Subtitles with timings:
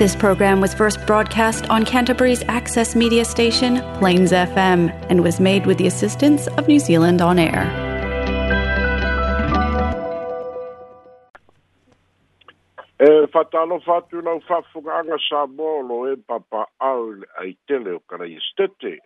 [0.00, 5.66] This program was first broadcast on Canterbury's access media station, Plains FM, and was made
[5.66, 7.64] with the assistance of New Zealand On Air.
[12.98, 17.04] E eh, whatalo whātu lau whawhunganga sā mōlo e eh, papa au
[17.44, 18.96] ai tele o karai stete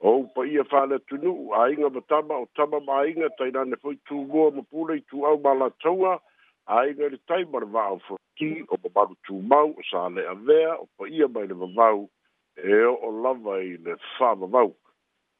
[0.00, 4.24] O pa ia whāle tunu, a inga matama o tama ma inga, tainane fwoi tū
[4.32, 6.16] ngoa mapule i tū au malataua,
[6.66, 11.28] aiga i le taima le va'aofoti o mamalu tumau o sa le'a vea o pa'ia
[11.34, 12.08] mai le vavau
[12.56, 14.70] e o'o lava i le fāvavau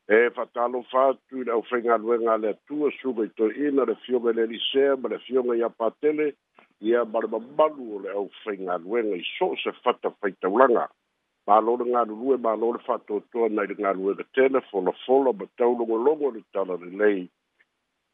[0.09, 4.35] e fa'atalofa atu i le ʻaufaigaluega a le atua suga i toiina le fioga i
[4.35, 6.35] le elisea ma le fioga ia patele
[6.81, 9.71] ia ma le mamalu o le ʻaufaigaluega i so'o se
[10.03, 10.89] to faitaulaga
[11.47, 17.21] malo le galulue malo le fa'atoatoa nai le galuega telefolafola ma taulogologo le tala lelei
[17.23, 17.29] le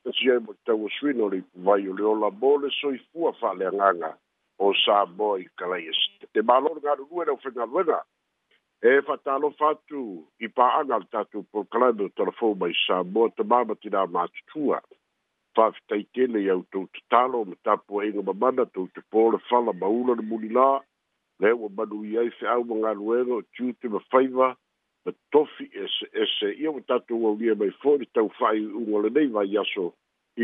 [0.08, 3.68] tasi ai mo tau no li vai o le ola bole soi fua fa le
[3.72, 4.10] nganga
[4.58, 7.66] o sa boy kalais e te malo nga ru era o fenga
[8.80, 13.74] e fatalo fatu i pa angal tatu por klado telefo mai sa bo te mama
[13.76, 14.80] ti da ma tua
[15.54, 19.00] fa tai te e le au tu talo mo tapo e nga mama tu te
[19.10, 20.80] por fa la baula de mulila
[21.40, 23.98] le o badu ia se au nga ruero tu te ma
[25.04, 29.56] pe tofi ese ese ia ua tatou aulia mai foʻi le taufaʻi uga lenei vai
[29.62, 29.86] aso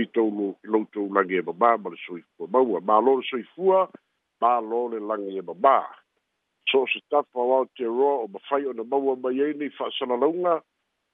[0.00, 3.78] i tou loutou lagi e babā ma le soifua maua malo le soifua
[4.41, 5.77] malo le laga ia e babā
[6.70, 10.55] so o se tafa o aotearoa o mafai ona maua mai ai nei fa'asalalauga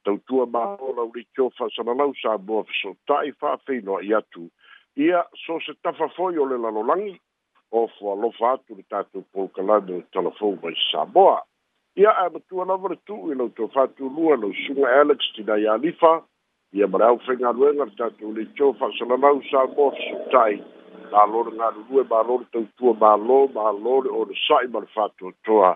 [0.04, 4.44] tautua malo laulikio fa'asalalau sa moa fesootaʻi fa'afeinoaʻi atu
[4.97, 7.12] ia so se tafa foʻi o le lalolagi
[7.72, 11.38] o foalofa atu le tatou polkalane o telefon mai sa moa
[11.96, 16.22] ia a matua lava le tuu i lau tou fatulua lou suga alex tinai alifa
[16.72, 20.62] ia ma le aufaigaluega le tatou leitio fa'asalalau sa mo fesoatai
[21.12, 25.70] malo le galulu e malo le tautua malo malo le ole sa'i ma le fatoatoa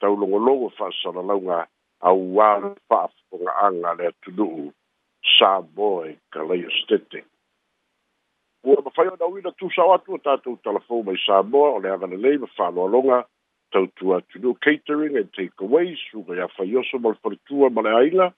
[0.00, 1.66] taulogologo fa'asalalauga
[2.08, 4.64] auā le fa'afogaaga le atunu'u
[5.38, 7.24] sa mo e kalaia stete
[8.64, 12.38] ua mafai ona uina tusao atu o tatou talafou mai sa moa o le agalelei
[12.38, 13.26] ma fa'aloaloga
[13.76, 18.30] tautu atunuu catering and takeaways uga iā faioso ma le paletua ma le aila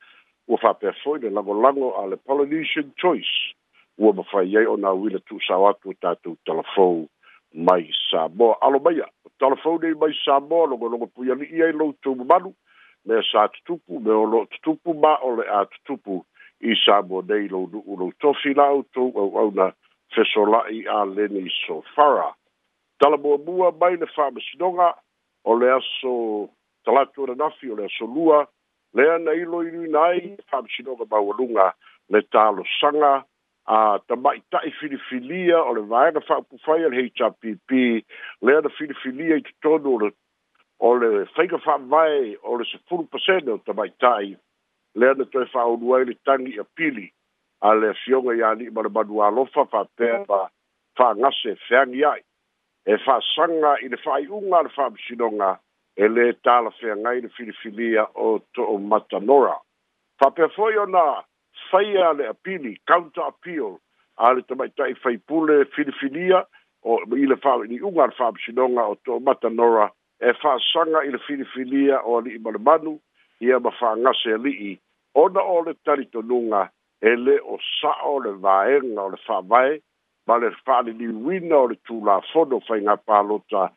[0.49, 3.55] ua faapea fo'i le lagolago a le polynesian choice
[3.99, 7.07] ua mafai ai ona auila tu'usao atu o tatou talafou
[7.55, 12.55] mai samoa alo maia o talafou nei mai samoa logologo pui ali'i ai loutou mamalu
[13.07, 16.25] mea sa tutupu me o lo'o tutupu ma o le a tutupu
[16.61, 19.71] i samoa nei lou nu'u lou tofi la outou auauna
[20.15, 22.35] fesola'i a leni sofara
[22.99, 24.97] talamuamua mai le fa'amasinoga
[25.45, 26.51] o le aso
[26.85, 28.47] talatu ora nafi o le aso lua
[28.95, 31.73] le ana ilo ilu nai, ai whamishino ka mawalunga
[32.11, 33.25] le talo sanga
[33.67, 37.71] a ta mai ta i filifilia o le vaenga wha upu fai al HRPP
[38.45, 40.11] le ana filifilia i tutonu o le
[40.81, 44.37] o le whaiga wha mai o le sefuru pasene o ta tai
[44.95, 47.07] le ana toi wha onuai le tangi a pili
[47.61, 50.39] a le fionga i ani ma le manu alofa wha pēpa
[50.99, 52.21] wha ngase whaangi ai
[52.89, 55.49] e fa'asaga i le fa'ai'uga a le fa'amasinoga
[56.05, 59.57] e lē talafeagai le filifilia o to'o matanora
[60.21, 61.03] fa'apea fo'i ona
[61.71, 63.77] faia le apili counter appeal
[64.25, 66.41] a le tamaita'i faipule filifilia
[66.89, 69.91] o i le fa'ali'uga a le fa'amasinoga o to'o matanora
[70.25, 72.97] e fa'asaga i le filifilia o ali'i malemanu
[73.45, 74.73] ia ma fa'agase ali'i
[75.25, 76.63] ona o le talitonuga
[77.05, 79.77] e lē o sa'o le vaega o le fa'avae
[80.29, 83.71] ma le fa'aliliuina o le tulafono faiga palota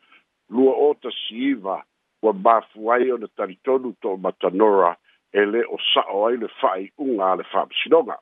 [0.50, 1.82] lua o tasiiva
[2.22, 4.92] ua mafu ai ona talitonu to'amatanora
[5.32, 8.18] e lē o sa'o ai le fa'ai'uga a le fa'amasinoga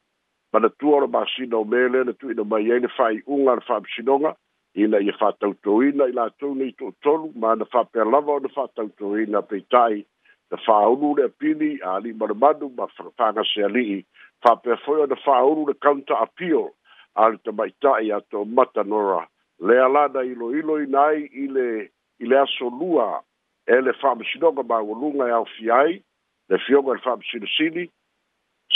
[0.52, 4.34] manatua o le masino me le na tu'uina mai ai le fa'ai'uga a le fa'amasinoga
[4.78, 10.04] ina ia fa'atautouina i latou nei to'atolu ma na fa'apea lava ona faatautoina peita'i
[10.50, 13.98] na fa'aulu le apili a ali'i manumanu ma fa'agaseali'i
[14.46, 16.70] fa'apea foi ona fa'aulu le counter appeal
[17.22, 19.28] ale te mai tai a to matanora.
[19.58, 23.22] Le alada ilo ilo inai ile, ile aso lua
[23.66, 26.02] e le whamashinoga ma walunga e au fiai,
[26.48, 27.84] le fionga e le whamashinosini,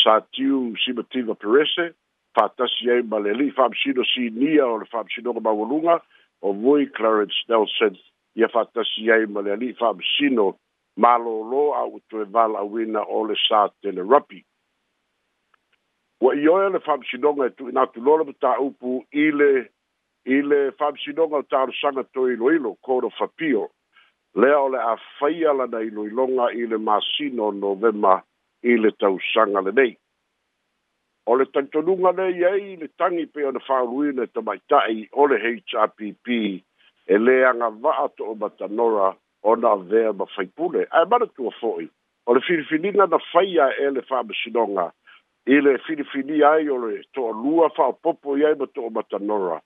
[0.03, 1.95] sa tiu simativa perese,
[2.35, 5.97] fatasi ei ma le li whamashinosinia o le whamashinoga ma walunga,
[6.43, 7.97] o vui Clarence Nelson,
[8.37, 10.59] ia fatasi ei ma le li whamashino,
[11.01, 14.45] ma lo lo au tue wala wina o le sa tele rapi
[16.25, 19.51] ua i oe le faamasinoga e tuuina atu lola mataupu i le
[20.25, 23.63] i le faamasinoga o talosaga toe iloilo kolo fapio
[24.41, 28.15] lea o le a faia dai lo i ile masino novema
[28.63, 29.93] i le tausaga lenei
[31.27, 36.29] o le taitonuga lei ai le tagi pe ona faaoluina e tamaita'i o le hpp
[37.07, 39.13] e o agava'a to'o matanora
[39.43, 41.87] ona avea ma faipule ae manatua fo'i
[42.27, 45.01] o le filifiliga na faia e le faamasinoga fili
[45.47, 49.59] i le filifini ai o le toʻalua faapopo i ai ma toʻamatanora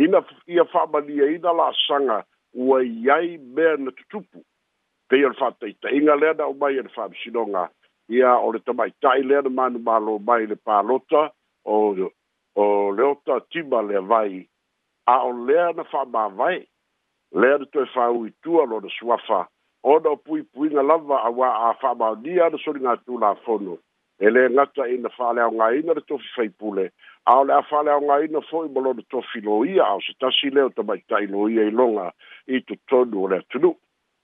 [0.00, 2.24] ina ia faamaliaina la'asaga
[2.54, 4.40] ua i ai mea na tutupu
[5.08, 7.68] pei te le faataʻitaʻiga lea na o mai e le faamisinoga
[8.08, 11.30] ia o le tamaʻitaʻi lea na manumālo mai le palota
[11.64, 11.76] o
[12.56, 14.48] o le ota tima le avai
[15.06, 16.64] a o lea na faamāvae
[17.40, 19.48] lea na toe fāuitua lona suafa fa
[19.84, 19.98] o
[20.68, 23.76] na lava a auā a faamaonia na soligatulafono
[24.18, 26.90] ele ngata ina fale au ngai na to fi fai pule
[27.26, 30.50] au la fale au ngai na foi bolo de to filo ia au se tasi
[30.50, 32.12] leo ta mai tai no ia i longa
[32.48, 33.76] i tu todu ole tunu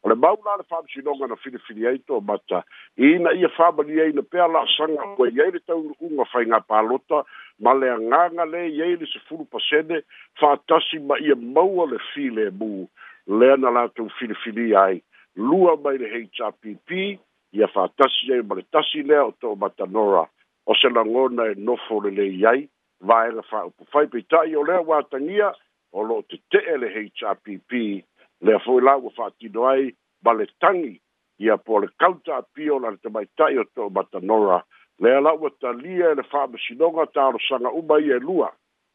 [0.05, 2.63] ole mau la le fam longa na fili fili ai to mata
[2.97, 5.39] ina ia fama ni ina pea la sanga koe mm.
[5.39, 7.25] iai le tau unga fai ngā palota
[7.61, 10.01] ma le anganga le iai le se furu pasene
[10.41, 12.87] fa tasi ma ia maua le file mu
[13.27, 15.03] lea na la tau fili fili ai
[15.37, 17.21] lua mai le hpp
[17.53, 20.27] ia fa ai ma le tasi lea o too matanora
[20.67, 22.69] o se lagona e nofo lelei ai
[23.03, 25.53] vaega faupu fai peita'i o lea ua tagia
[25.93, 27.73] o lo'o tete'e le hpp
[28.41, 29.95] lea foi la ua fa'atino ai
[30.25, 30.99] ma le tagi
[31.39, 34.63] ia po le kauta apio la le tamaita'i o too matanora
[34.99, 38.49] lea la ua talia e le fa'amasinoga talosaga uma ia e lua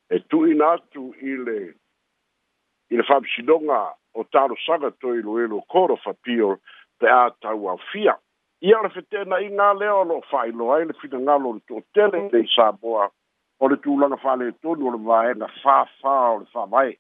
[0.09, 1.59] e tu'uina atu i le
[2.89, 3.79] i le fa'amasinoga
[4.17, 6.57] o talosaga toiloilo koro pio
[6.99, 8.17] te a tau aofia
[8.61, 11.45] ia ole fetenaʻiga lea o loo faailo ai e le finagalo mm.
[11.45, 13.09] o le toʻatele lei saboa
[13.59, 16.95] o le tulaga faaletonu o le vaega fāfā o le faavae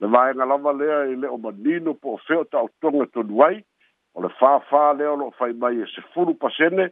[0.00, 3.60] le vaega lava lea i e lē o manino po o feo taʻotoga tonu ai
[4.14, 6.90] o le fāfā lea o loo fai mai e sefulu pasene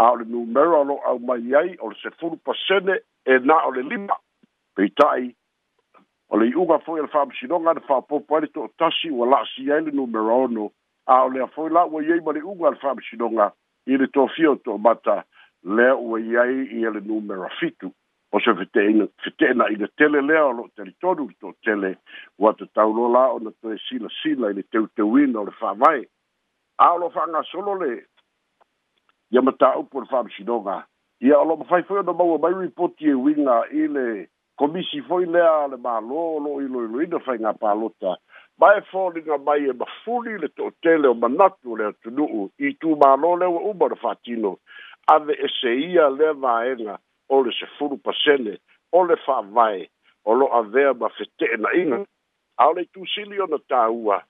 [0.00, 2.96] a o le numero a loo aumai ai o le sefulu pasene
[3.26, 4.16] e na o le lima
[4.76, 5.28] peitaʻi
[6.32, 9.28] o le iʻuga foʻi a e le faamasinoga a le faapopo ai le toʻatasi ua
[9.34, 10.72] laasi ai le numero ono
[11.06, 13.52] a o lea foi la'ua iai ma le uga a le fa'amasinoga
[13.86, 15.24] i le tofia o to'amata
[15.62, 17.90] lea ua iai ia le numera fitu
[18.32, 21.96] o se fetena'i le tele lea o lo'o talitonu le to'atele
[22.38, 26.06] ua tatauloa la ona toe silasila i le teuteuina o le fa'avae
[26.78, 27.92] a o lo'o fa'agasolo le
[29.30, 30.86] ia mataupu o le fa'amasinoga
[31.20, 35.26] ia o lo'o mafai foi ona maua mai ripoti e uiga i le komisi foi
[35.26, 38.14] lea le mālō o lo'o iloiloina faigā palota
[38.58, 43.30] mai fōlinga mai e mafuri le tō tele o manatu le atunuu i tū mālō
[43.40, 44.54] le wa uma na whātino
[45.14, 48.56] a me e se ia le vāenga o le se furu pasene
[48.92, 49.86] o le whāvai
[50.24, 52.04] o lo a vea ma whete e na inga
[52.58, 54.20] a le tū sili o na tāua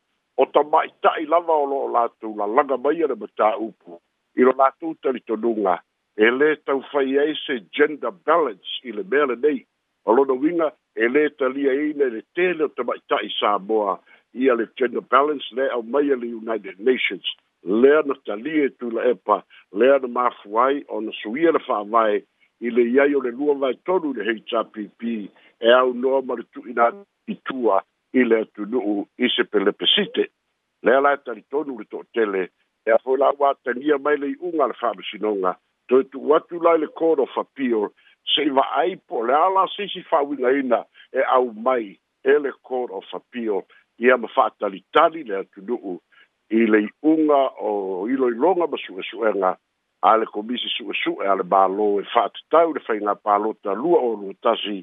[0.41, 3.55] o ta mai tai lava o lo o lātou la langa mai ere ma tā
[3.59, 3.99] upu
[4.39, 5.77] i lo lātou tali tonunga
[6.17, 9.61] e le tau whai ei se gender balance i le mele nei
[10.07, 13.59] o lo na winga e le talia ina le tele o ta mai tai sā
[13.69, 13.99] moa
[14.35, 17.21] ia le gender balance le au mai le United Nations
[17.65, 19.43] le na talia tu la epa
[19.73, 22.03] lea na mafu ai o na suia na
[22.61, 25.03] i le iai o le lua vai tonu le HRPP
[25.61, 26.89] e au noa maritu ina
[27.27, 27.83] itua
[28.13, 30.29] i le atunuu i se pelepesite
[30.83, 32.49] lea la talitonu le toʻatele
[32.87, 33.29] e a foi la
[33.65, 35.57] tania mai le iʻuga le faamasinoga
[35.89, 37.91] toe tu'u atu lai le court of appeal
[38.25, 43.05] se'i va'ai po le a la sisi fa'auigaina e au mai e le court of
[43.13, 43.61] appeal
[44.03, 45.93] ia ma fa'atalitali le atunu'u
[46.61, 47.39] i le i'uga
[47.69, 47.71] o
[48.11, 49.53] iloiloga ma su'esu'ega
[50.11, 54.35] a le komisi su'esu'e a le mālō e fa'atatau le faiga palota lua o lua
[54.43, 54.81] tasi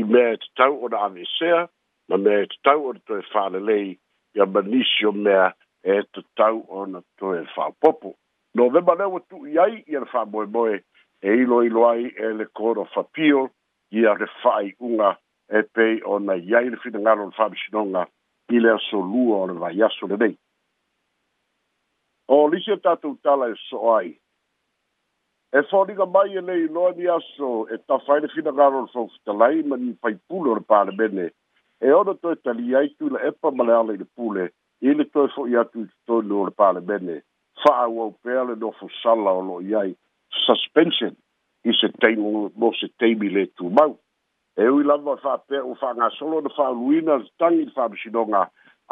[0.00, 1.60] i mea e tatau ona avesea
[2.08, 3.86] ma mea e tatau ona toe fa'alelei
[4.34, 5.52] ia ma nisi o mea
[5.86, 8.14] e tatau ona toe fa'apopo
[8.58, 10.82] novema le ua tu'i ai ia le fa'amoemoe
[11.22, 13.46] e iloilo ai e le kod of appeal
[13.94, 15.14] ia le fa'ai'uga
[15.58, 18.08] e pei ona iai le finagalo o le fa'amisinoga
[18.52, 20.34] i le aso lua o le vai aso le nei.
[22.30, 24.10] O lise tatu tala e so ai.
[25.52, 29.66] E fōniga mai e nei loa ni aso e ta whaere fina garo le fōfutalai
[29.68, 31.30] ma ni pai pule o le pāre mene.
[31.80, 34.50] E ono toi tali ai tu la epa male ala i le pule
[34.80, 37.22] i le toi fōi atu i toi lua le pāre mene.
[37.60, 39.92] Wha a pēr le nofu sala o lo iai
[40.44, 41.16] suspension
[41.66, 43.96] i se teimu mo se teimi le tu mau
[44.58, 48.40] e ui lava fa pe u fa nga solo de fa luina tangi fa bisidonga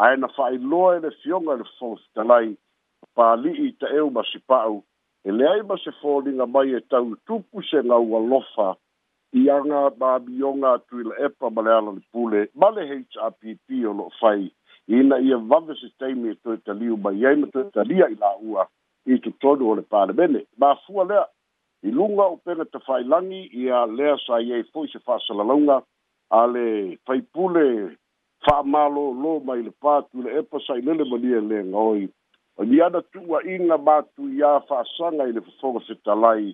[0.04, 2.54] a na fa i lo e le fionga le fo stalai
[3.16, 4.84] pa li i te eu ma si pau
[5.26, 8.68] e le ai ma se fo li mai e tau tupu se nga ua lofa
[9.40, 13.68] i anga ba bionga tu ila epa ma le ala le pule ma le HRPP
[13.90, 14.46] o lo fai
[14.94, 18.06] i na i a vave se teimi e tue taliu ma i aima tue talia
[18.08, 18.62] i la ua
[19.10, 21.26] i tu todu o le pare bene ma fua lea
[21.82, 25.00] i lunga o pega te whai langi i a lea sa i ei fwy se
[25.06, 25.78] whasa la launga
[26.40, 26.66] a le
[27.06, 27.64] whai pule
[28.46, 32.04] wha malo lo mai le pātu le epa sa i lele mania le ngoi
[32.58, 36.46] a ni ana tua inga mātu i a wha sanga i le whonga fita lai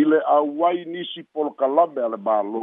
[0.00, 2.62] i le awai nisi polo kalame a le malo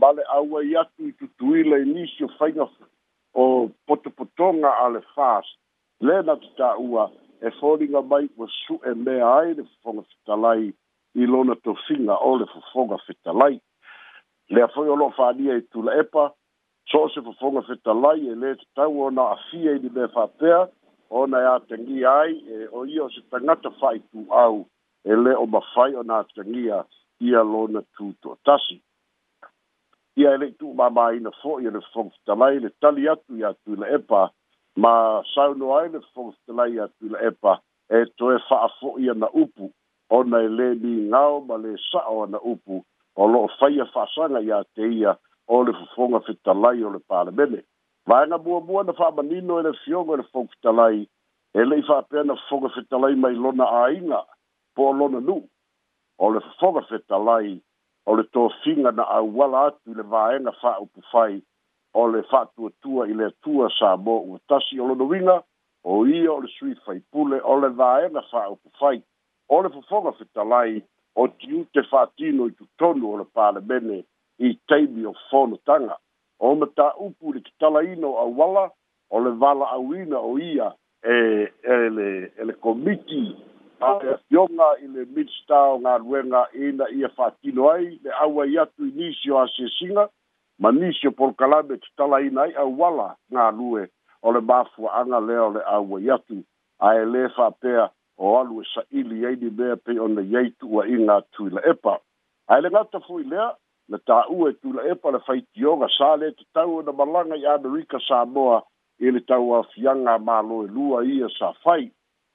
[0.00, 2.68] ma le awai atu i tutu i le nisi o whainga
[3.42, 3.44] o
[3.86, 5.56] potopotonga a le fast
[6.06, 7.04] le na tuta ua
[7.46, 10.72] e fōringa mai wa su e mea ai le whonga fita lai
[11.14, 13.60] i lona tofiga o le fofoga fetalai
[14.48, 16.24] lea foi o loo fānia i tula epa
[16.90, 20.58] so e o se fofoga fetalai e lē tatau ona afia i li mea faapea
[21.22, 22.32] ona e tangi ai
[22.78, 23.70] o ia o se tagata
[24.44, 24.66] au,
[25.04, 26.84] e le o mafai ona atagia
[27.20, 28.76] ia lona tu toʻatasi
[30.16, 34.30] ia mama leʻi tuumāmāina foʻi e le fofoga fetalai le tali atu iā tuila epa
[34.82, 39.70] ma saunoa ai le fofoga fetalai iā tuila epa e to toe faafoʻi na upu
[40.16, 42.76] ona e lē ligao ma lē sa'o ana upu
[43.22, 45.14] o lo'o faia fa'asaga iā te ia
[45.54, 47.60] o le fofoga fetalai o le palemene
[48.10, 51.00] vaega buabua na fa'amanino e le fioga i e le fou fetalai
[51.60, 54.20] e le'i fa'apea na fofoga fetalai mai lona āiga
[54.74, 55.40] po o lona nu'u
[56.24, 57.50] o le fofoga fetalai
[58.10, 61.40] o le tofiga na auala atu i le vaega fa'aupu fai
[62.00, 65.36] o le fa'atuatua i le atua sa mo ua tasi o lona uiga
[65.94, 69.00] o ia o le sui faipule o le vaega fa'aupu fai
[69.48, 70.82] o le fofoga fetalai
[71.16, 73.98] o tiute fa'atino i tutonu o le palemene
[74.38, 75.96] i taimi o fonotaga
[76.40, 78.70] o mataupu i le no a auala
[79.10, 80.68] o le vala'auina o ia
[81.02, 81.16] e
[81.62, 83.36] ele ele komiti
[83.80, 88.58] a le afioga i le minista o galuega ina ia fa'atino ai le aua i
[88.58, 90.08] atu i nisi o asiasiga
[90.58, 93.88] ma nisi o polokalame kitalaina ai auala galue
[94.22, 96.42] o le mafuaaga lea o le aua i atu
[96.78, 100.72] a lē fa'apea o alu e sa ili ai di mea pe ona yei tu
[100.74, 101.98] wa inga tu la epa.
[102.48, 103.50] Ai le ngata fui lea,
[103.88, 107.36] na ta ue tu la epa le fai tionga sa le te tau na malanga
[107.36, 108.62] i Amerika sa moa
[108.98, 111.90] i le tau a fianga ma loe lua ia sa fai.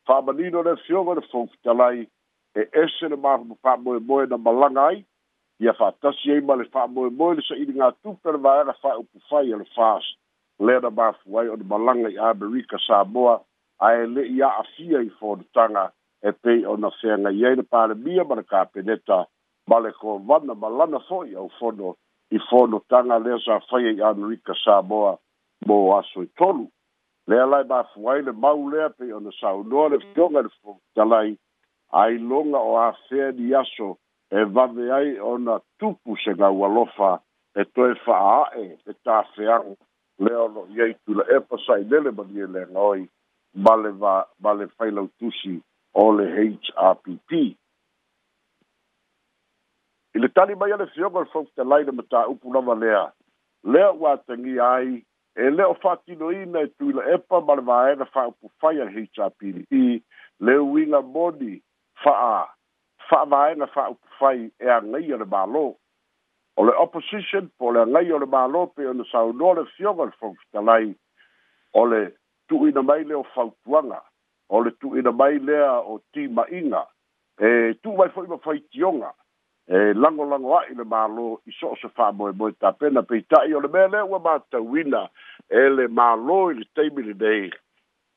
[0.07, 2.07] Whamanino le fionga le fongfitalai
[2.55, 5.05] e ese le maa hupa wha moe moe na malanga ai,
[5.59, 8.37] ia wha tasi ei ma le wha moe moe le sa ili ngā tupe le
[8.37, 10.17] maa era wha upu fai le fast.
[10.59, 13.39] Lea na maa fuai o na malanga i Amerika sa moa,
[13.79, 15.83] ae le'i a'afia i fonotaga
[16.21, 19.19] e pei ona feaga i ai le palemia ma le kapeneta
[19.69, 21.95] ma le kovana ma lana fo'i au fono
[22.35, 25.13] i fonotaga lea sa faia i amerika sa moa
[25.67, 26.67] mo aso i tolu
[27.27, 30.13] lea lae mafu ai le mau lea pei ona saunoa le mm.
[30.13, 31.31] fioga i le fofotalai
[32.01, 33.95] ailoga o afea ni aso
[34.31, 37.11] e wawe ai ona tupu se ngā ualofa
[37.59, 39.55] e toe wha e tā whea
[40.19, 43.07] leo no iei tula e pasai nele mani e le ngoi
[43.53, 44.53] ba le va ba
[45.93, 47.55] o le HRPP.
[50.15, 53.05] I le tali mai ale fioga le fautalai le mataupu lava lea
[53.63, 58.81] lea ua atagi ai e lea o faatinoina e tuila epa ma le vaega faaupufai
[58.81, 59.73] a le HRPP
[60.45, 61.61] le uiga moni
[62.03, 62.47] fa'a
[63.09, 65.75] fa'avaega faaupufai e agai a mālō
[66.57, 70.95] o le opposition po le agai o mālō pe ona saunoa le
[71.73, 72.01] o le
[72.49, 74.01] tu ina mai le o fautuanga
[74.49, 76.83] o le tu ina mai le o ti mainga
[77.39, 79.13] e tu mai foi mai fai tionga
[79.67, 83.21] e lango lango ai le malo i so se fa moe moe ta pena pe
[83.29, 85.05] ta i o le mele ua mata wina
[85.49, 87.51] e le malo i le teimile dei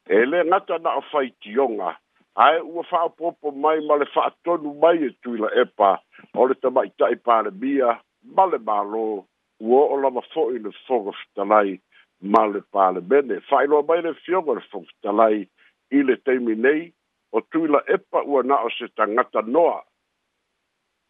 [0.08, 1.92] e le ngata na o fai tionga
[2.46, 5.98] ai ua fa popo mai ma le fa tonu mai e tu ila epa
[6.34, 8.00] o le tamai ta i pare bia
[8.36, 9.24] ma le malo
[9.60, 11.76] ua o lama fo i le fogo fitalai
[12.22, 15.38] ma le palemene faailoa mai le fioga le fokitalai
[15.98, 16.82] i le taimi nei
[17.36, 19.80] o tuila epa ua na'o se tagata noa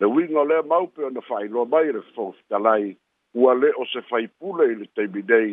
[0.01, 2.97] le uiga o lea maupe ona faailoa mai le fokitalai
[3.35, 5.51] ua lē o se faipule i le taimi nei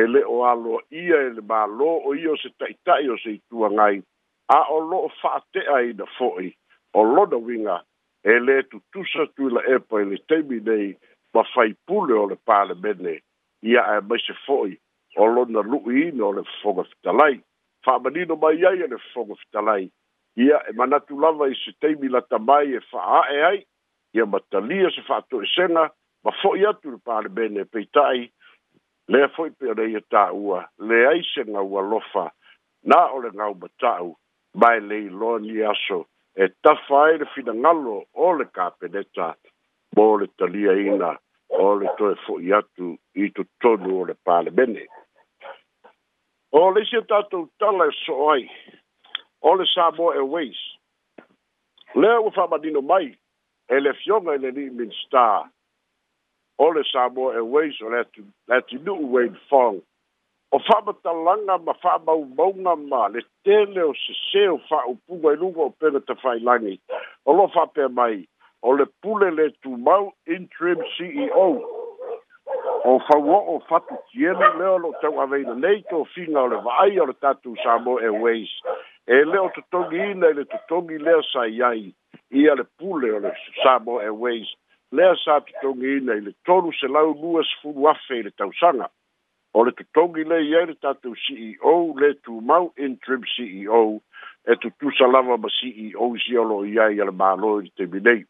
[0.00, 3.36] e lē o aloa ia e le mālō o ia o se ta'ita'i o se
[3.36, 4.02] ituagai
[4.56, 6.54] a o lo'o fa'ate'a ina fo'i
[6.96, 7.76] o lona uiga
[8.24, 10.88] e lē tutusa tuila epa i le taimi nei
[11.34, 13.18] ma faipule o le palemene
[13.72, 14.72] ia e mai se fo'i
[15.16, 17.40] o lona lu'iina o le fofoga fitalai
[17.84, 19.90] fa'amanino mai ai e le fofoga fitalai
[20.36, 22.78] ia e manatu lava i se taimi lata mai e
[23.50, 23.66] ai
[24.14, 25.84] ia matalia se fa'ato'esega
[26.24, 26.90] ma fo'i atu
[27.20, 28.30] le bene e peita'i
[29.08, 32.30] lea fo'i pea leia e ta'ua leai ua lofa.
[32.84, 34.16] na o le gau mata'u
[34.54, 39.34] mae lei loa ni aso e tafa ai le finagalo o le kapeneta
[39.96, 41.18] mo le taliaina
[41.52, 44.86] o le toe fo'i atu i totonu o le palemene
[46.56, 48.46] o le isi o tatou tala e so'o ai
[49.42, 50.58] o le samoa airways
[51.94, 53.12] lea ua fa'amanino mai
[53.68, 55.46] e le afioga i le liminstar
[56.58, 58.04] o le samoa airways o le
[58.58, 59.80] atinu'u wayne fong
[60.52, 66.00] o fa'amatalaga ma fa'amaumauga ma le tele o sesē o fa'aupuga i luga o pega
[66.00, 66.78] tafailagi
[67.28, 68.24] o lo'o fa'apea mai
[68.62, 71.48] o le pule le tumau interim CEO
[72.84, 76.58] o fawo o fatu tiene leo lo tau avei le nei to finga o le
[76.66, 78.50] vai o le tatu samo e weis
[79.06, 81.90] e leo tutongi ina e le tutongi leo sa iai
[82.30, 84.46] ia le pule o le samo e weis
[84.92, 88.86] leo sa tutongi ina e le tolu se lau luas fulu afe le tau sanga
[89.54, 93.82] o le tutongi le ia le tatu CEO le tumau interim CEO
[94.46, 98.22] e, e tutu salava ma CEO si o lo iai ala malo i te minei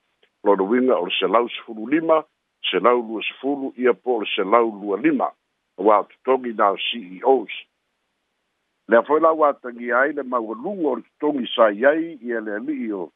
[0.44, 2.22] lona uiga o le selau sefulu lima
[2.70, 5.30] selau lua sefulu ia po o le selau lua lima
[5.78, 7.52] auā o totogi na o ceos
[8.88, 13.08] lea foi lauatagia ai le maualuga o le totogi sai ai ia le ali'i o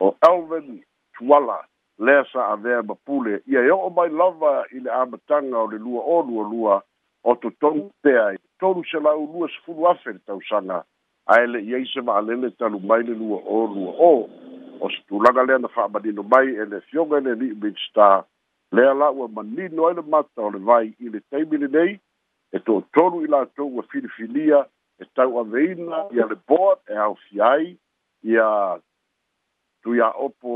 [0.00, 0.84] o elvin
[1.18, 1.64] tuala
[1.98, 5.78] lea sa avea ma pule ia e o'o mai lava i le amataga o le
[5.78, 6.80] lua ōlualua
[7.24, 10.84] o totogi pea i e tolu selau lua sefulu afe le tausaga
[11.26, 14.14] ae le'i ai se va'alele talu mai le lua ōlua ō
[14.80, 18.24] o se tulaga lea na fa'amanino mai e le fioga i le li'i minstar
[18.76, 21.92] lea la ua manino ai le mata o le vai i le taimi lenei
[22.54, 24.60] e to'atolu i latou ua filifilia
[25.00, 27.68] e tau'aveina ia le board e aofia ai
[28.30, 28.48] ia
[29.82, 30.52] tuia'opo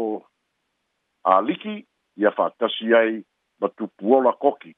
[1.25, 1.76] aliki
[2.21, 3.12] ia fa'atasi ai
[3.61, 4.73] ma tupuola koki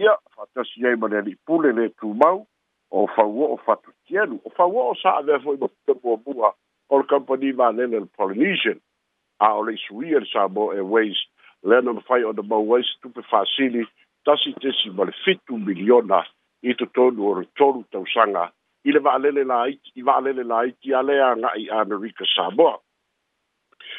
[0.00, 2.42] ia fa'atasi ai ma le ali'i pule lē tumau
[2.90, 6.54] o fauo'o fatusielu o fauo'o sa'avea fo'i ma pule muamua
[6.90, 8.78] or company ba le le Polynesian
[9.40, 11.28] a o le suia sa a waste.
[11.62, 13.84] Learn le no on the mo ways to be facili
[14.24, 16.20] tasi tesi mo le fitu miliona
[16.62, 18.50] i to tonu o tolu tau sanga
[18.84, 22.80] i le vaalele la iti i vaalele la iti a lea nga'i amerika samoa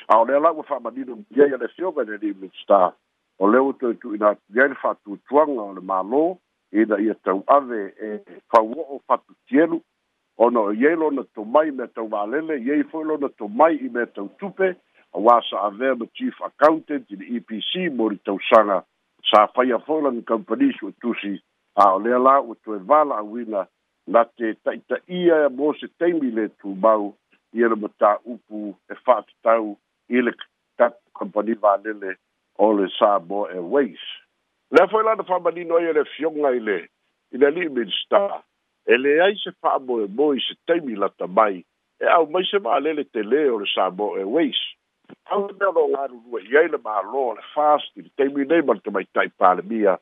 [0.10, 2.94] a o lea lau e fa'amanino miliai a le fioga le limit star
[3.40, 6.24] o lea ua toetu'ina atuiai le fa'atuatuaga o le mālō
[6.82, 9.78] ina ia tau'ave e fauo'o fatusielu
[10.42, 13.74] ono ye lo na to mai me to valele ye fo lo na to mai
[13.78, 14.70] i me to tupe
[15.14, 18.82] a wa sa a ver the chief accountant in EPC mori to sanga
[19.30, 21.32] sa fa ya fo lan company su tu si
[21.76, 23.62] a le la u to vala wina
[24.16, 27.14] na te ta ta ia mo se te mi le tu mau
[27.54, 29.78] i le mata upu e fa tau
[30.18, 30.34] i le
[30.82, 30.90] ta
[31.22, 32.18] company valele
[32.66, 34.06] o le sa bo e ways
[34.74, 36.80] le fo lan fa ba ni no ye le fionga ile
[37.38, 38.42] ile li minister
[38.86, 41.64] e le ai se fa mo e mo se taimi la ta mai
[42.00, 44.58] e au mai se ma le te le o le sa mo e weis
[45.30, 48.62] au te lo la ru ru ye le ma lo le fast te taimi le
[48.64, 50.00] ma te mai tai pa le mia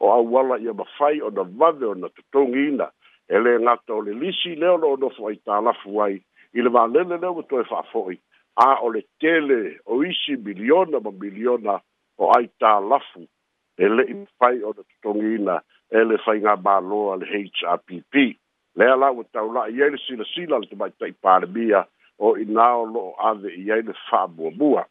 [0.00, 2.88] o au wala ia ma fai o na vade o na te tongina
[3.28, 6.16] e le ngata o le lisi le o no fo i ta la fuai
[6.56, 8.16] i le ma le le le o e fa foi
[8.56, 11.76] a o le tele o isi miliona ma miliona
[12.18, 13.28] o ai ta lafu
[13.76, 15.60] e le i fai o na te tongina
[15.92, 18.36] ele fai nga balo al HRPP
[18.76, 21.84] le ala o tau la ia le sila sila le tabai tai parbia
[22.18, 24.86] o ina o lo ave ia e le fa bua bua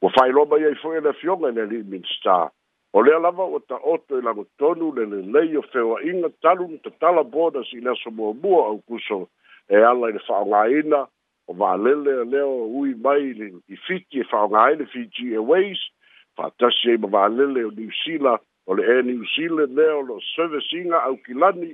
[0.00, 2.48] o fai lo ba ia fo ele fionga le li min sta
[2.92, 6.32] o le ala o ta oto ila go tonu le le le yo feo inga
[6.40, 9.28] talu ni tala boda si le so bua bua au kuso
[9.68, 11.04] e ala le fa nga ina
[11.48, 13.36] o va lele leo ui mai
[13.68, 15.78] i fiti e fa nga ina fiji e weis
[16.34, 19.94] fa tasi e ma va le o New Zealand o le e New Zealand lea
[19.94, 21.14] o loo servicinga au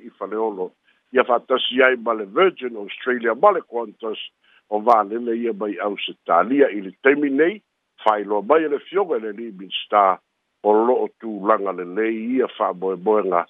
[0.09, 0.72] i faleolo
[1.12, 4.20] ia fa'atasi ai ma le virgin australia ma le qantas
[4.68, 7.62] o valele ia mai au se talia i le taimi nei
[8.05, 10.20] failoa mai e le fioga i le living star
[10.62, 13.42] o lo'o tulaga lelei ia fa'amoemoega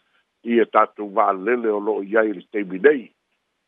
[0.52, 3.10] ia tatou valele o lo'o iai i le taimi nei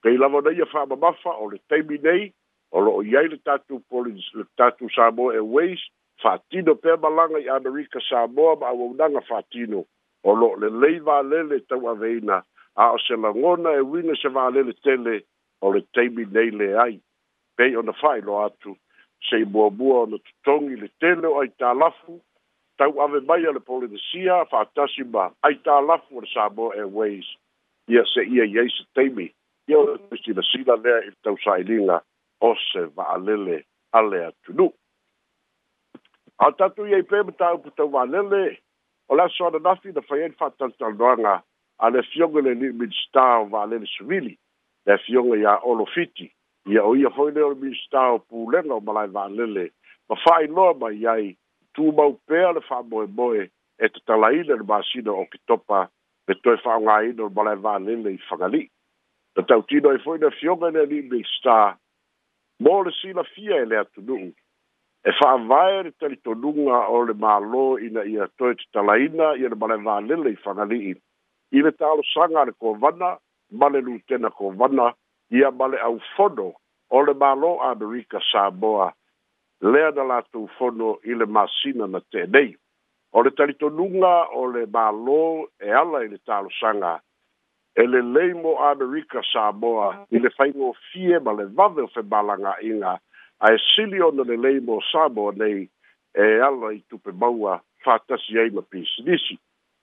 [0.02, 2.30] pei lava ona ia fa'amamafa o le taimi nei
[2.70, 5.82] o lo'o iai le tatou poli le tatou samoa airways
[6.24, 9.80] fatino pe malanga i Amerika Samoa ma au nanga fatino
[10.28, 12.36] o lo le lei va lele tau aveina
[12.82, 15.14] a o se langona e wina se va lele tele
[15.60, 16.96] o le teimi nei le ai
[17.56, 18.70] pei ona fai lo atu
[19.28, 22.14] se i bua bua ona tutongi le tele o ai talafu
[22.78, 27.28] tau ave mai ale polinesia fatasi ma ai talafu o le Samoa Airways
[27.88, 29.28] ia se ia iei se teimi
[29.68, 32.00] ia o le kristina sila lea i tau sailinga
[32.48, 33.60] o se va lele
[33.98, 34.72] ale atunu
[36.38, 38.32] a tatu iai pe e mataupu taualele
[39.08, 41.42] o le Ola so na fai ai le fa'atalotaloaga
[41.78, 44.38] a le afioga i le ni minista o va'alele suvili
[44.86, 46.32] le afioga iā olofiti
[46.66, 49.70] ia o ia hoi star o le minista o pulega o malae va'alele
[50.08, 51.36] ma fa'ailoa mai ai
[51.74, 55.88] tumau pea le fa'amoemoe e tatalaina le masina o okitopa
[56.26, 58.70] me toe fa'aogāina o e le malae va'alele i fagali'i
[59.36, 61.76] na tautino ai foi le afioga i le li'i minista
[62.60, 64.32] mo le silafia e le atunu'u
[65.06, 70.38] e fa'avae le talitonuga o le mālō ina ia toe tatalaina ia le malevalele i
[70.44, 70.94] fagali'i
[71.58, 73.10] i le talosaga a le kovana
[73.60, 74.88] ma le lutena kovana
[75.30, 76.48] ia ma le aufono
[76.90, 78.88] o le mālō amerika saboa
[79.72, 82.56] lea na latou fono i le masina na tenei
[83.12, 85.20] o le talitonuga o le mālō
[85.68, 86.96] e ala i le talosaga
[87.76, 92.96] e lelei mo amerika saboa i le faigofie ma le vave o fe malaga'iga mm
[92.96, 93.12] -hmm
[93.44, 95.68] ae sili ona lelei mo samoa nei
[96.24, 99.36] e ala i tupe maua fatasi ai ma pisinisi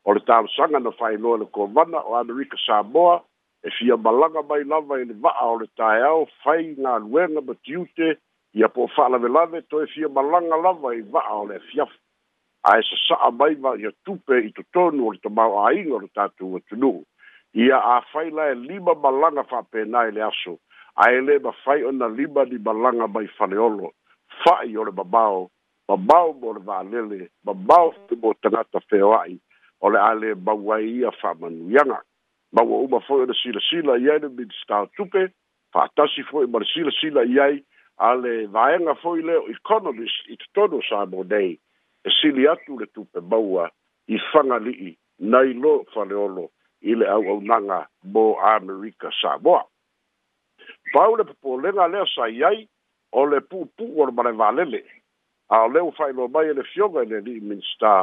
[0.10, 3.20] o le tavasaga na faailoa i le kovana o amerika samoa
[3.64, 8.10] e fia malaga mai lava i le va'a o le taeao fai galuega ma tiute
[8.62, 11.98] ia po fa'alavelave toe fia malaga lava i va'a o le afiafa
[12.72, 17.04] ae sasa'a mai va ia tupe i totonu o le tamao'aiga o le tatou atunuu
[17.54, 20.58] ia afai lae lima malaga fa'apena i le aso
[20.96, 23.92] ae lē mafai ona lima limalaga mai faleolo
[24.44, 25.48] fa'i o le babao,
[25.88, 29.40] babao mo le valele mamao foi mo tagata feoa'i
[29.82, 32.02] o le a lē maua ai ia fa'amanuiaga
[32.52, 35.28] maua uma foi ona silasila i ai le minista tupe
[35.74, 37.64] fa'atasi foi ma le silasila i ai
[37.98, 41.56] a le vaega foi lea o economis i totonu sa mo nei
[42.04, 43.70] e sili atu le tupe maua
[44.08, 46.50] i fagali'i nai lo faleolo
[46.82, 49.64] i le auaunaga mo amerika samoa
[50.94, 52.68] fau le popolega lea sai ai
[53.12, 54.82] o le pupu'u o le male valele
[55.50, 57.96] a o leu fa'ailoa mai e le fioga i e le ali'i minista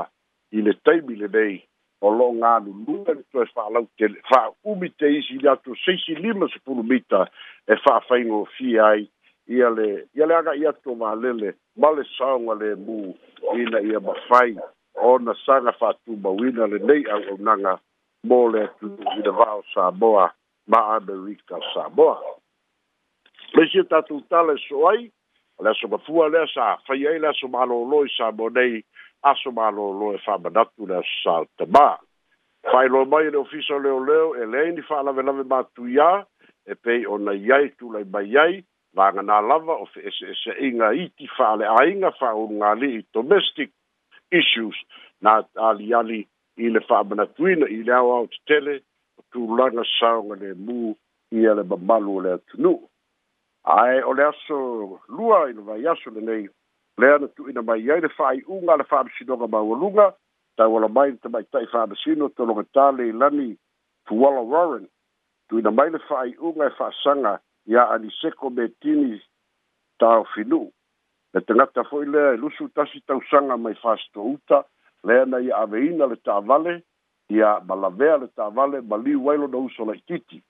[0.56, 1.56] i le taimi lenei
[2.00, 6.14] o lo'o galulua e le toe fa'alau tele fa'aumi te isi i le atu seisi
[6.20, 7.26] lima sepulu mita
[7.66, 9.08] e fa'afaigofia ai
[9.48, 13.14] ia le ia le aga i atu o valele ma le saoga le mu
[13.60, 14.54] ina ia mafai
[14.98, 17.72] ona saga fa'atumauina lenei au'aunaga
[18.28, 20.32] mo le atu'u i le va'o saboa
[20.70, 22.16] ma amerika saboa
[23.54, 25.10] leisi tatou tala e so le
[25.70, 28.82] aso mafua lea sa afai ai le aso malōlō i sa mo nei
[29.26, 31.96] aso malōlō e fa'amanatu le aso sa tamā
[32.70, 36.08] fa'ailoa mai le ofisa o leoleo e leai ni fa'alavelave matuiā
[36.70, 38.62] e pei ona iai tulai mai ai
[38.96, 43.70] vaganā lava o fe ese'ese'iga iti fa'ale'āiga fa'aulugāli'i domestic
[44.30, 44.76] issues
[45.22, 46.20] na aliali
[46.62, 48.78] i le fa'amanatuina i le aoao tetele
[49.18, 50.94] o tulaga saoga lemū
[51.34, 52.78] ia le mamalu o le atunuu
[53.68, 56.46] ae o le aso lua i le vai aso lenei
[56.98, 60.14] lea na tu'uina mai ai le faaiʻuga a le fa'amasinoga maualuga
[60.56, 63.50] tauala mai le tamaita'i fa'amasino tologa tale i lani
[64.08, 64.88] tuala warren
[65.48, 67.34] tu'uina mai le faaiʻuga e fa'asaga
[67.68, 69.20] iā aniseko metini
[70.00, 70.70] taofinu'u
[71.34, 74.64] le tagata fo'i lea e lusu tasi tausaga mai fasitouta
[75.04, 76.82] lea na ia aveina le ta'avale
[77.28, 80.40] ia ma lavea le ta'avale ma liu ai lona uso laʻitiiti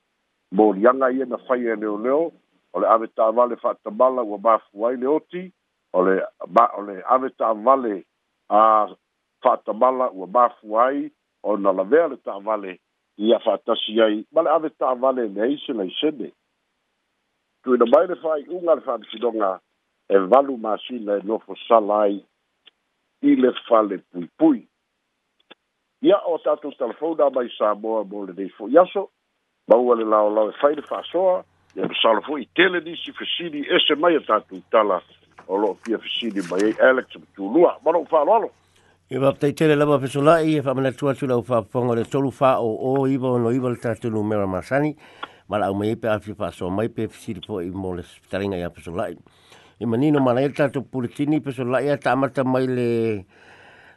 [0.55, 2.31] moliaga ia na faia e leoleo
[2.73, 5.53] o le ave ta'avale fa'atamala ua mafu ai le oti
[5.93, 8.05] o le ma o le ave ta'avale
[8.49, 8.87] a
[9.43, 11.11] fa'atamala ua mafu ai
[11.43, 12.79] ona lavea le ta'avale
[13.17, 16.33] ia fa'atasi ai ma le ave ta'avale leai se laisene
[17.65, 19.61] tuina mai le fa'ai'uga le fa'amasinoga
[20.09, 22.17] e valu masina e nofo sala ai
[23.23, 24.69] i le fale puipui
[26.03, 29.09] ia o tatou talafona mai sa moa mo lenei fo'i aso
[29.69, 31.45] maua le laolao e fai le fa'asoa
[31.79, 34.99] ya yeah, sala fo itele di si fisili ese mai e ta tu tala
[35.47, 38.51] o lo pia fisili mai alex tu lua ma no fa lo
[39.07, 41.63] e va te tele la va sola i fa e mena tu tu la fa
[41.63, 42.67] fongo le solo fa o
[42.99, 44.91] o ivo no ivo tra tu numero masani
[45.47, 48.03] ma la mai e pe afi fa so mai pe fisili fo i mo le
[48.03, 49.15] stringa ya fa sola i
[49.79, 53.25] e manino ma le ta tu pulitini pe sola ya ta mata mai le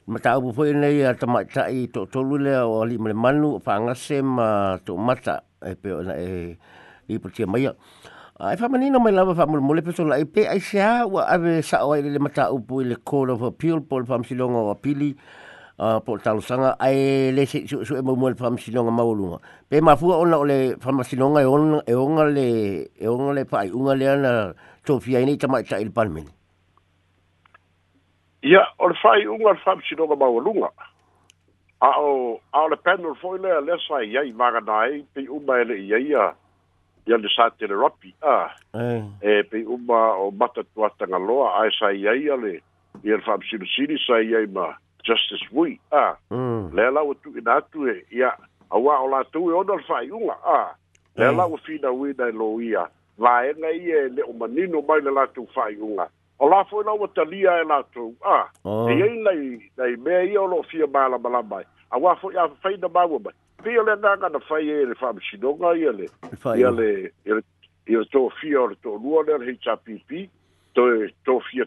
[0.06, 3.18] mata u fo i nei ta mai ta i to tolu le o li mle
[3.18, 6.30] manu fa ngase ma to mata e pe na e
[7.16, 7.64] i po te mai
[8.50, 11.06] ai fa mani no mai lava fa mo le peso la i pe ai sia
[11.14, 14.58] wa ave sa o le mata upu le court of appeal po le fam silonga
[14.64, 15.14] o apili
[16.06, 19.38] po talo sanga ai le se su su e mo mo le fam silonga maulunga
[19.70, 22.48] pe ma fu ona o le fam silonga e ona e ona le
[22.98, 24.32] e ona le pa unga le ana
[24.86, 26.26] tofia ini tama ta il palmen
[28.52, 30.72] ia o fai unga fam silonga maulunga
[31.86, 32.14] a o
[32.58, 35.78] a le panel foi le le sai ia i magana ờ, ai pe uma ele
[35.82, 36.34] ia ia
[37.12, 38.38] ia le sa tele rapi a
[39.30, 42.54] e pe uma o mata tua tanga loa e ai sa ia ia le
[43.04, 44.72] ia le fam sino sini sa ia ma
[45.04, 46.72] justice wui a mm.
[46.76, 49.54] le la o tu ina tu e ia e a wa o la tu e
[49.54, 50.72] onor fai unga a
[51.20, 52.88] le la o fina wui na lo ia
[53.20, 56.08] la e na ia le o manino mai le la tu fai unga
[56.40, 58.88] o la fo na o talia e la tu a oh.
[58.90, 61.68] e ia nei nei me ia o lo fia bala bala mai e.
[61.92, 64.96] a wa fo ia fai na bawa mai pia le nanga na fai e le
[64.96, 66.08] fama sinonga i ale.
[66.58, 66.90] I ale,
[67.30, 70.26] i le tō fia o le tō lua le le HRPP,
[70.78, 71.10] tō e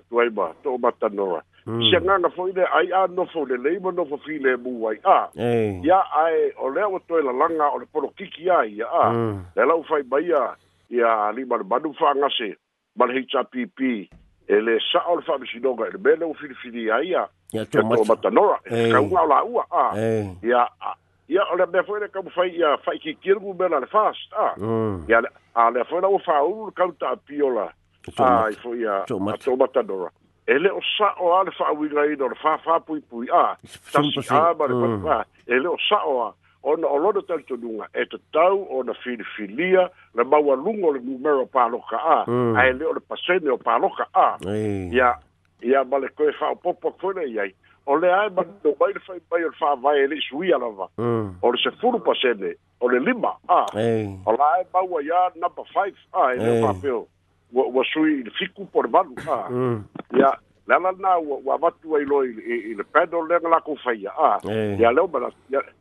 [0.09, 1.40] tuai ma, tō mata noa.
[1.66, 1.80] Mm.
[1.88, 4.98] Si a nanga fai le ai a nofo le leima nofo fi le mu ai
[5.04, 5.30] a.
[5.35, 8.62] I a ai, o le awa tō e la langa o le polo kiki a
[8.68, 9.07] i a.
[9.12, 9.38] Mm.
[9.57, 10.46] Le lau fai mai a,
[10.90, 12.52] i a li le manu fa ngase,
[12.96, 14.11] ma le HRPP,
[14.46, 17.14] e le sa o le fama sinonga, e le mele o fili fili a i
[17.16, 17.28] a.
[17.54, 18.59] Ia tō mata noa.
[18.68, 18.98] Ia tō mata noa.
[18.98, 20.04] Ia tō mata noa.
[20.42, 20.92] Ia tō
[21.28, 24.54] ia o le mea foi le kamufai ia faikikilugu mela le fast a ah.
[24.60, 25.00] ah.
[25.08, 25.20] ia
[25.54, 27.70] a le foi lau faaulu le kauta apiola
[28.18, 30.10] ai foi ia atoumata dora
[30.46, 33.56] e le o saʻo a le faauigaina o le fafāpuipui a ah.
[33.92, 35.24] tasiā ma le faa mm.
[35.46, 36.32] e le o saʻoa
[36.62, 41.96] ona o lona talitonuga e tatau ona filifilia le maualuga o le numero o paloka
[41.96, 42.56] a mm.
[42.56, 44.37] ae le o le pasene o paloka a
[44.92, 45.16] ia
[45.62, 47.54] ia ma le koe faaopopo aku foi leiai
[47.86, 50.88] o le ai manu mai le fai mai o le whaavae ele sui ala wa.
[50.96, 51.34] Mm.
[51.42, 53.62] O le se furu pasene, o le lima, a.
[54.26, 57.06] O la ai maua ia napa five, a, e le whapeo.
[57.52, 59.48] Wa sui le fiku por manu, a.
[59.50, 59.84] Mm.
[60.18, 60.32] Ia,
[60.66, 64.38] lala na wa watu ai loi i le pedo le ngala ko faia, a.
[64.80, 65.28] Ia leo mana,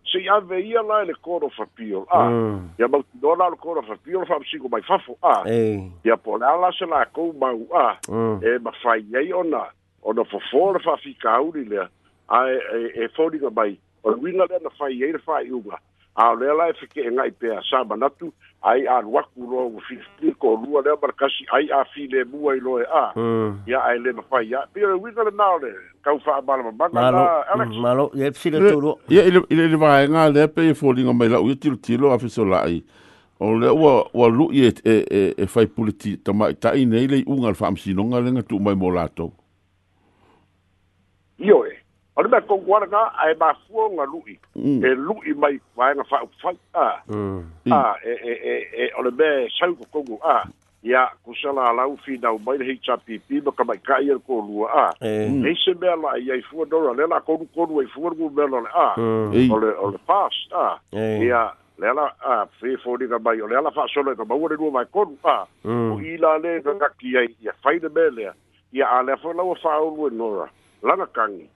[0.03, 2.25] se ia ve ia la le koro whapio, a.
[2.29, 2.73] Mm.
[2.79, 5.47] Ia mau tinola le koro whapio le whapsiko mai fafo, a.
[5.47, 7.95] Ia po le ala se la kou mau, a.
[8.43, 9.63] E mawhai ei ona,
[10.05, 11.89] ona fofole faafikauli lea
[12.27, 12.59] ae
[12.95, 15.77] e foliga e, e mai o le uiga lea na fai e ai le faaiuga
[16.15, 20.81] a o lea la e fekeegai pea sa manatu ai aluaku lo ua filifili kolua
[20.81, 23.57] lea malakasi ai afilemua i loe a hmm.
[23.67, 27.79] ia ae le mafai a pia le uiga lena ole kau faamalamamagaaile le
[30.09, 32.83] nga le pe ia foliga mai lau ia tilotilo a fesolaʻi
[33.43, 34.73] Ole le ua ua luʻi
[35.37, 35.65] e fai
[36.23, 39.23] tama ta nei le iʻuga le faamasinoga lenga tu mai molato.
[39.23, 39.33] latou
[41.39, 41.65] Io mm.
[41.67, 41.78] e.
[42.15, 44.39] Ale me con guarda e ai ba fuonga lui.
[44.54, 46.54] E lui mai va na fa fa.
[46.72, 47.02] Ah.
[47.72, 50.43] Ah e e e e ole be sau ko gu ah
[50.84, 53.80] Ya ku sala la u fi da u mai hi cha pi pi ka mai
[53.82, 54.93] ka ier ko lu a.
[55.02, 55.56] E mm.
[55.58, 58.30] se me la ai fu do ra le la ko ko lu ai fu gu
[58.30, 58.62] me lo
[59.56, 60.78] Ole ole pas a.
[60.93, 61.82] Ya e.
[61.82, 64.56] le a fi fo di ka mai ole fa solo e ka ba u le
[64.56, 65.48] lu mai ko lu a.
[65.65, 68.30] U ila le ka ki ai ya fa de be
[68.72, 70.50] Ya ala fo lo u fa u no ra.
[70.84, 71.48] langa kangi.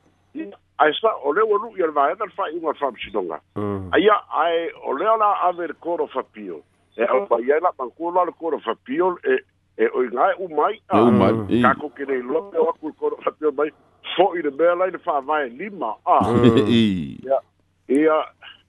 [0.80, 3.40] A esta o leo lu yer va eta fa unha fam sidonga.
[3.58, 3.88] Mm.
[3.96, 4.06] Ai
[4.44, 6.62] ai o leo la aver coro fa pio.
[6.98, 9.40] E o pa ia la pan coro al coro fa pio e
[9.78, 11.34] e o inga u mai a e u mai.
[11.60, 13.70] Ah, ka ko kene lo pe o ku coro fa pio mai.
[14.16, 16.20] Fo i de bela i de fa vai e lima a.
[16.64, 18.16] E ia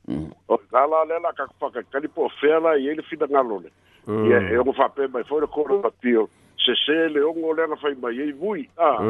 [0.09, 0.33] mm.
[0.49, 3.69] o gala le la ka fa ka kali po fela e ele fida na lone.
[4.07, 6.29] E o fa pe mai fo de coro fa pio.
[6.69, 9.01] sesele ogo le agafai mai ai vui a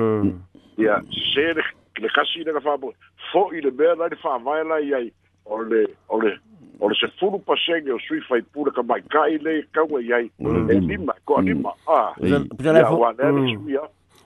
[0.79, 1.01] ia
[1.35, 1.63] sesele
[1.99, 2.95] le kasi le agafaamoe
[3.33, 5.09] fo'i le mea lai le fa'avae lai ai
[5.47, 6.33] o le o le
[6.81, 11.23] o le sefulu pasege o sui faipule kamaika'i le kaua i ai e lima e
[11.25, 13.83] ko'a lima a ia ua lea le suia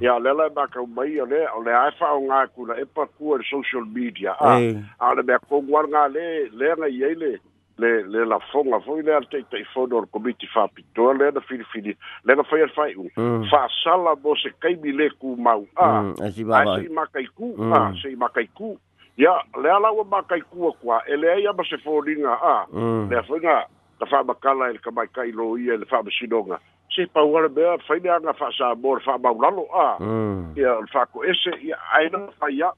[0.03, 2.85] ya le la ba ka mai o le o le ai fa nga ku le
[2.93, 4.53] pa ku le social media a
[5.09, 6.25] a le ba ko war nga le
[6.61, 7.31] le nga ye le
[7.81, 11.31] le le la fonga foi le al tek tek fodo o komiti fa pito le
[11.33, 13.73] da fili fili le na fai e fai u fa mm.
[13.81, 16.77] sala bo se kai mi le ku mau a mm, e a si ba ba
[16.79, 18.77] si ma kai ku a si ma kai ku
[19.17, 22.55] ya le ala wa ba kai ku kwa e le ai ba se fodinga a
[23.09, 23.57] le fonga
[23.99, 26.59] la fa ba kala el kamai kai lo i el fa bisidonga
[26.95, 29.87] se pa wala be fa ni anga fa sa bor fa ba wala lo a
[30.55, 30.81] ya mm.
[30.81, 32.71] el fa ko ese ya aina fa ya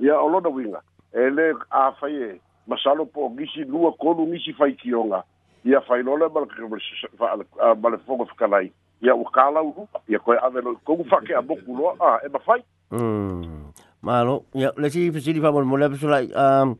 [0.00, 0.80] ya olo da winga
[1.14, 5.24] ele a fa ye masalo po gisi lua ko lu misi fa kionga
[5.64, 6.64] ya fa lo le bal ke
[7.18, 7.36] fa
[7.74, 8.60] bal fo ko fa
[9.00, 12.20] ya u kala u ya ko a velo ko fa ke a boku lo a
[12.24, 12.58] e ba fa
[12.90, 13.56] mm.
[14.02, 15.70] Malo, ya, let's see if it's any problem.
[15.70, 16.78] Whatever, so like, um,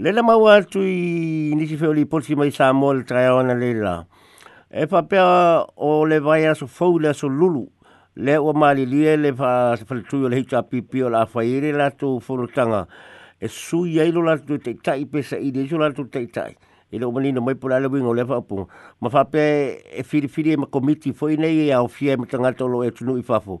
[0.00, 3.52] Le la maua atu i nisi feo li polsi mai sa mo le trai ona
[3.52, 3.98] le la.
[4.72, 5.26] E pa pea
[5.76, 7.66] o le vai aso fau le aso lulu.
[8.16, 11.74] Le ua maali lia le fa se fale o le hita pipi o la afaire
[11.76, 12.86] la tu furutanga.
[13.38, 14.72] E sui eilu la tu te
[15.10, 16.56] pe sa i le isu la tu te tai.
[16.90, 18.64] E le umani mai pula le wingo le fapu.
[19.02, 22.24] Ma fa pe e firifiri e ma komiti fo i nei e au fie me
[22.24, 23.60] tangata lo e tunu i fafo.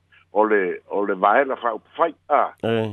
[0.33, 1.15] o le o le
[1.57, 2.51] fa fai a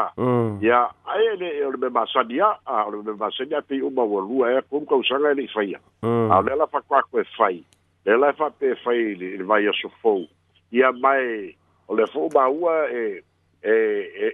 [0.64, 0.80] ia
[1.12, 4.04] ae le o le me masani a a o le me masani a pei uma
[4.04, 6.32] ualua e akolu kausaga e le'i faia mm.
[6.32, 7.60] a o le ala fakoako e fai
[8.06, 10.24] le ala e fa'ape fai le vai asofou
[10.72, 11.54] ia mai
[11.88, 13.24] o le fo'u maua e
[13.62, 13.76] e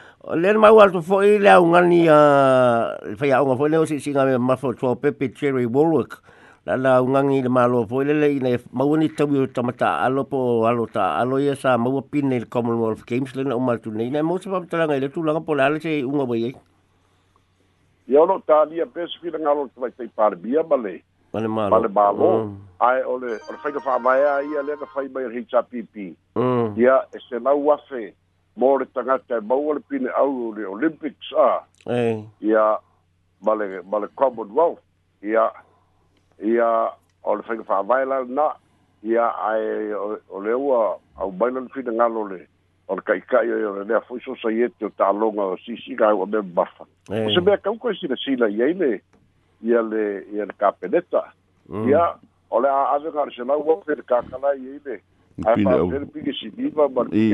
[0.23, 3.55] O le mai wa to i le au ngani ah, a uh, fa ya au
[3.65, 6.21] le o si singa me mafo to pepe cherry woolwork
[6.65, 9.97] la la au ngani le malo fo le le ina ma woni tabu to mata
[10.05, 13.55] alo po alo ta alo ya sa ma wo pin le commonwealth games le na
[13.57, 16.03] o maltu nei na mo se pa tala le tu la po la le se
[16.05, 16.53] unga boye
[18.05, 21.01] yo no ta li a pes fi nga lo tva te par bia ba le
[21.47, 22.77] malo bale le malo mm.
[22.77, 25.97] ai ole o fa ka fa ba ya ia le ka fa ba ya hpp
[26.77, 27.81] ya se la wa
[28.59, 31.65] mō re tangata e maua le pine au o le Olympics a.
[31.89, 32.21] Eh.
[32.41, 32.77] Ia,
[33.43, 34.79] male, male Commonwealth.
[35.21, 35.49] Ia,
[36.43, 36.67] ia,
[37.23, 38.51] o le whenga whaavaila na,
[39.03, 42.41] ia ai o le ua, au maila le pine ngalo le,
[42.87, 46.13] o le kaikai o le nea fuiso sa iete o ta longa o sisi ka
[46.15, 46.85] ua mea mbafa.
[47.11, 47.25] Eh.
[47.27, 48.91] O se mea kauko e sina sila iei le,
[49.61, 51.31] ia le, ia le kapeneta.
[51.69, 51.87] Mm.
[51.89, 52.03] Ia,
[52.51, 54.99] o le a avenga arsenau wau pere kakala iei le,
[55.37, 56.01] Pneu.
[57.11, 57.33] E...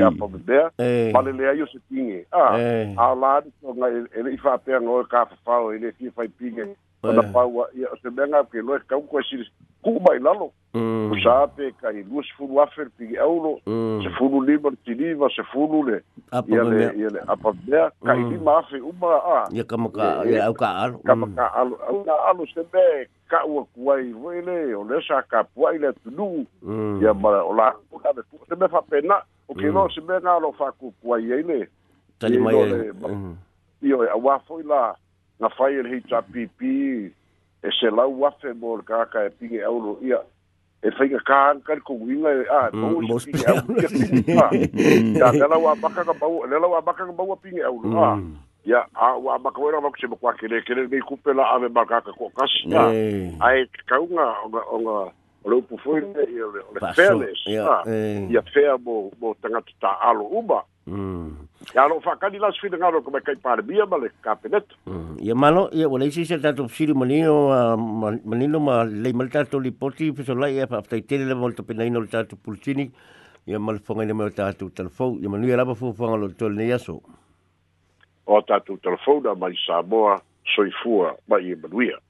[7.02, 7.98] ona paua ia o hum.
[8.02, 9.44] se mega ke loe kau koe sili
[9.86, 13.52] ku lalo o sa ape kai lua sefulu afe le pigi aulo
[14.02, 16.00] sefulu lima le tiliva sefulu le
[16.50, 20.46] ia le ia é apa mea kai lima afe uma a ia kamaka ia hum.
[20.48, 24.58] au ka alo kamaka alo au ka alo se mea ka ua kuai foi le
[24.74, 26.28] o le sa é puai le tunu
[26.98, 27.20] ia hum.
[27.22, 30.50] mara o la kuna le se mea fa pena o ke lo se mea ngalo
[30.58, 31.60] fa ku kuai ai le
[32.18, 32.58] tali mai
[33.86, 34.98] ia o a wafoi la
[35.40, 37.12] na fai e hei PP
[37.62, 40.18] e se lau wafe mo le kaka e pige auro ia
[40.82, 41.18] e fai ka
[41.54, 43.54] kaka ko winga e a ah, mm, mo spi e a
[44.52, 47.62] ia le lau a baka ka bau le lau a baka ka bau a pige
[47.62, 47.98] auro mm.
[47.98, 48.18] ah, a
[48.66, 51.68] ia a wa baka wera mo kse mo kwa kere kere nei kupe la ave
[51.70, 52.82] ma kaka ko kas ia
[53.38, 54.96] a e kaunga onga onga
[55.44, 56.42] o leupu fwere e
[56.74, 61.46] le fairness ia fair mo tangata ta alo uba mm.
[61.74, 64.64] lo Alo fakali la sfida ngalo ko kai parbia bale kapinet.
[65.20, 67.76] Ia mm, malo ia wala isi se tatu siri manino
[68.26, 72.00] manino ma le malta to li poti fiso la ia pa tai tele molto penaino
[72.00, 72.90] le tatu pulcini
[73.46, 76.52] ia mal fonga ne mo tatu telefo ia manu ia lava fu fonga lo tol
[76.54, 77.00] ne yaso.
[78.26, 82.07] O tatu telefo da mai Samoa soifua ma ia manuia.